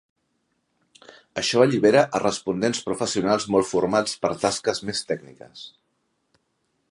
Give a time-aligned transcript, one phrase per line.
[1.41, 5.65] Això allibera a respondents professionals molt formats per a tasques més tècniques.